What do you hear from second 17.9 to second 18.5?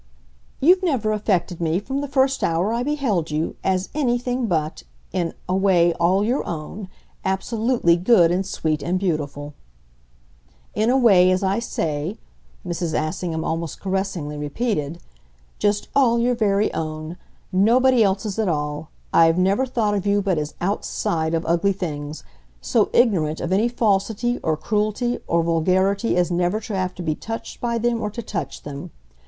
else's at